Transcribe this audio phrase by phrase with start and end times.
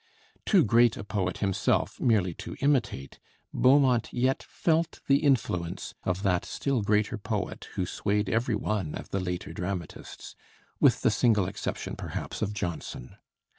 [0.47, 3.19] Too great a poet himself merely to imitate,
[3.53, 9.11] Beaumont yet felt the influence of that still greater poet who swayed every one of
[9.11, 10.35] the later dramatists,
[10.79, 13.17] with the single exception perhaps of Jonson.